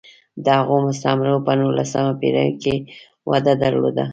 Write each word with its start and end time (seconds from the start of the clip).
د 0.43 0.45
هغو 0.59 0.75
مستعمرو 0.87 1.37
په 1.45 1.51
نولسمه 1.59 2.13
پېړۍ 2.19 2.49
کې 2.63 2.75
وده 3.29 3.53
درلوده. 3.63 4.05